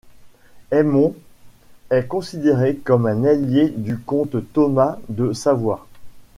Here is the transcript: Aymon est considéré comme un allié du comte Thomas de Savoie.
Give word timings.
Aymon 0.71 1.13
est 1.91 2.07
considéré 2.07 2.75
comme 2.75 3.05
un 3.05 3.23
allié 3.23 3.69
du 3.69 3.99
comte 3.99 4.51
Thomas 4.51 4.97
de 5.09 5.31
Savoie. 5.31 5.85